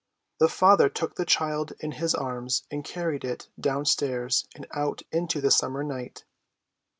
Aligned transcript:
The 0.39 0.49
father 0.49 0.89
took 0.89 1.13
the 1.15 1.27
child 1.27 1.73
in 1.79 1.91
his 1.91 2.15
arms 2.15 2.63
and 2.71 2.83
carried 2.83 3.23
it 3.23 3.49
downstairs 3.59 4.47
and 4.55 4.65
out 4.71 5.03
into 5.11 5.41
the 5.41 5.51
summer 5.51 5.83
night. 5.83 6.25